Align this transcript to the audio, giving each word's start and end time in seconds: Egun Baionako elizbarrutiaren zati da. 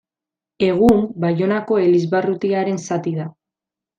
Egun 0.67 1.03
Baionako 1.25 1.77
elizbarrutiaren 1.83 2.83
zati 2.87 3.17
da. 3.21 3.29